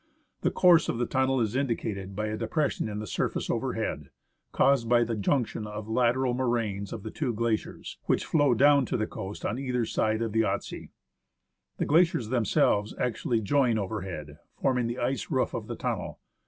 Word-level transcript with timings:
The 0.41 0.49
course 0.49 0.89
of 0.89 0.97
the 0.97 1.05
tunnel 1.05 1.39
is 1.41 1.55
indicated 1.55 2.15
by 2.15 2.25
a 2.25 2.35
depression 2.35 2.89
in 2.89 2.97
the 2.97 3.05
surface 3.05 3.51
overhead, 3.51 4.09
caused 4.51 4.89
by 4.89 5.03
the 5.03 5.13
jimction 5.15 5.67
of 5.67 5.85
the 5.85 5.91
lateral 5.91 6.33
moraines 6.33 6.91
of 6.91 7.03
the 7.03 7.11
two 7.11 7.35
glaciers, 7.35 7.99
which 8.05 8.25
flow 8.25 8.55
down 8.55 8.87
to 8.87 8.97
the 8.97 9.05
coast 9.05 9.45
on 9.45 9.59
either 9.59 9.85
side 9.85 10.23
of 10.23 10.31
the 10.31 10.41
Yahtse. 10.41 10.89
The 11.77 11.85
glaciers 11.85 12.29
themselves 12.29 12.95
actually 12.99 13.41
join 13.41 13.77
overhead, 13.77 14.39
forming 14.57 14.87
the 14.87 14.97
ice 14.97 15.29
roof 15.29 15.53
of 15.53 15.67
the 15.67 15.75
tunnel. 15.75 16.19